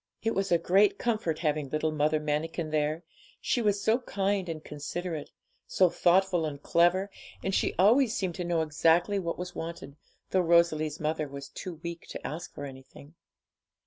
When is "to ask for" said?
12.07-12.65